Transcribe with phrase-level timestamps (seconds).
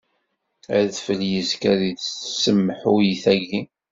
[0.79, 3.61] Adfel yezga di tsemhuyt-agi.